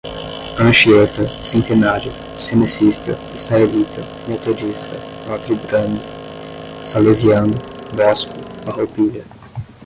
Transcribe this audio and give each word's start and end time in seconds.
Anchieta, 0.59 1.27
Centenário, 1.43 2.11
Cenecista, 2.35 3.15
Israelita, 3.35 4.01
Metodista, 4.27 4.95
Notre 5.27 5.53
Drame, 5.53 5.99
Salesiano, 6.83 7.53
Bosco, 7.95 8.33
Farroupilha 8.65 9.23